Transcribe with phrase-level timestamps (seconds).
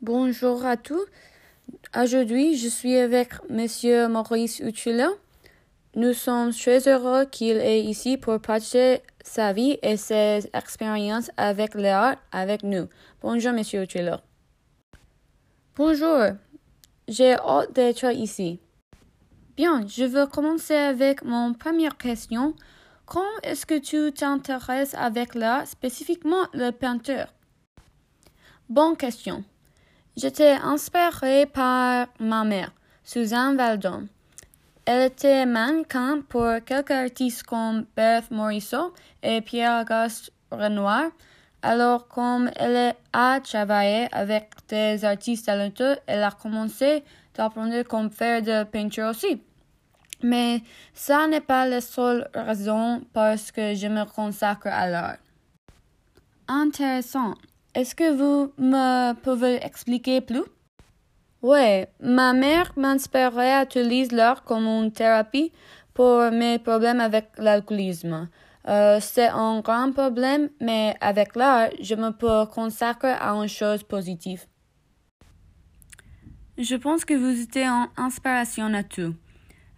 [0.00, 1.04] Bonjour à tous.
[2.00, 5.08] Aujourd'hui, je suis avec Monsieur Maurice Utula.
[5.96, 11.74] Nous sommes très heureux qu'il est ici pour partager sa vie et ses expériences avec
[11.74, 12.86] l'art avec nous.
[13.22, 14.20] Bonjour, Monsieur Utula.
[15.74, 16.26] Bonjour.
[17.08, 18.60] J'ai hâte d'être ici.
[19.56, 22.54] Bien, je veux commencer avec mon première question.
[23.04, 27.26] Quand est-ce que tu t'intéresses avec l'art, spécifiquement le peinture?
[28.68, 29.42] Bonne question.
[30.20, 32.72] J'étais inspirée par ma mère,
[33.04, 34.08] Suzanne Valdon.
[34.84, 38.92] Elle était mannequin pour quelques artistes comme Beth Morisot
[39.22, 41.12] et Pierre-Auguste Renoir.
[41.62, 47.04] Alors, comme elle a travaillé avec des artistes talentueux, elle a commencé
[47.36, 49.40] d'apprendre comment faire de peinture aussi.
[50.24, 50.64] Mais
[50.94, 55.18] ça n'est pas la seule raison parce que je me consacre à l'art.
[56.48, 57.34] Intéressant.
[57.78, 60.42] Est-ce que vous me pouvez expliquer plus?
[61.42, 65.52] Oui, ma mère m'inspirait à utiliser l'art comme une thérapie
[65.94, 68.28] pour mes problèmes avec l'alcoolisme.
[68.66, 73.84] Euh, c'est un grand problème, mais avec l'art, je me peux consacrer à une chose
[73.84, 74.44] positive.
[76.58, 79.14] Je pense que vous êtes en inspiration à tout.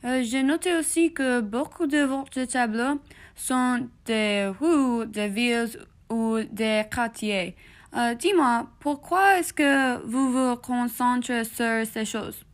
[0.07, 2.99] Euh, J'ai noté aussi que beaucoup de vos tableaux
[3.37, 5.69] sont des rues, des villes
[6.09, 7.55] ou des quartiers.
[7.97, 12.45] Euh, Dis-moi, pourquoi est-ce que vous vous concentrez sur ces choses?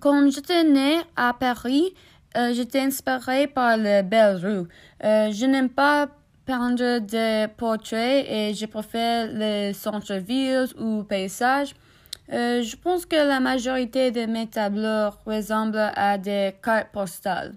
[0.00, 1.94] Quand j'étais née à Paris,
[2.36, 4.68] euh, j'étais inspirée par les belles rues.
[5.04, 6.08] Euh, je n'aime pas
[6.46, 11.74] peindre des portraits et je préfère les centres-villes ou paysages.
[12.32, 17.54] Euh, je pense que la majorité de mes tableaux ressemblent à des cartes postales.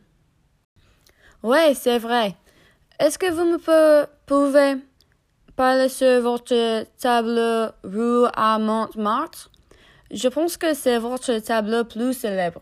[1.43, 2.35] Oui, c'est vrai.
[2.99, 3.57] Est-ce que vous me
[4.25, 4.81] pouvez
[5.55, 9.49] parler sur votre tableau rue à Montmartre?
[10.11, 12.61] Je pense que c'est votre tableau plus célèbre.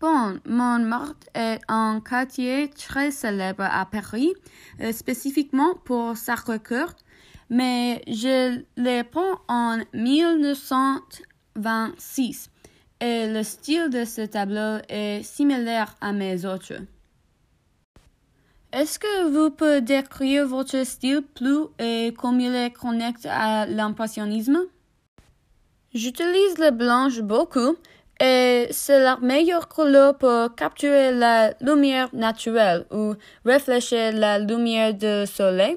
[0.00, 4.32] Bon, Montmartre est un quartier très célèbre à Paris,
[4.80, 6.94] euh, spécifiquement pour Sacré-Cœur,
[7.48, 12.50] mais je l'ai peint en 1926
[13.00, 16.74] et le style de ce tableau est similaire à mes autres.
[18.76, 24.62] Est-ce que vous pouvez décrire votre style plus et comment il est connecté à l'impressionnisme?
[25.94, 27.76] J'utilise le blanche beaucoup
[28.20, 33.14] et c'est la meilleure couleur pour capturer la lumière naturelle ou
[33.44, 35.76] réfléchir la lumière du soleil.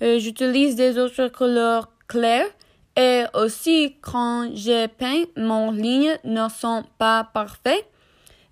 [0.00, 2.46] J'utilise des autres couleurs claires
[2.96, 7.88] et aussi quand je peins, mon lignes ne sont pas parfaites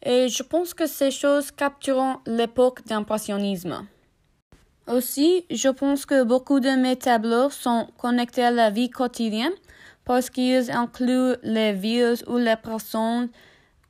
[0.03, 3.87] et je pense que ces choses capturent l'époque d'impressionnisme.
[4.87, 9.53] Aussi, je pense que beaucoup de mes tableaux sont connectés à la vie quotidienne
[10.05, 13.29] parce qu'ils incluent les villes où les personnes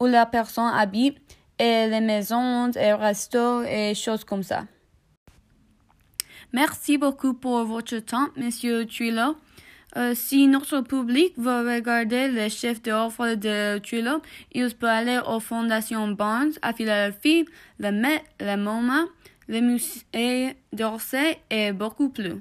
[0.01, 1.19] où la personne habite
[1.59, 4.65] et les maisons et restos et choses comme ça.
[6.53, 9.37] Merci beaucoup pour votre temps, Monsieur Trillo.
[9.97, 15.41] Euh, si notre public veut regarder les chefs d'œuvre de Trillo, ils peuvent aller aux
[15.41, 17.47] fondations Barnes à Philadelphie,
[17.79, 19.07] le Met, le MoMA,
[19.49, 22.41] le musée d'Orsay et beaucoup plus.